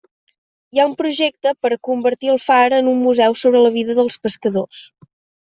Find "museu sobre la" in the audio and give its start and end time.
3.09-3.75